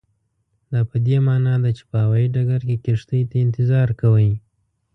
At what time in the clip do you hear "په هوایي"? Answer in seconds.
1.89-2.27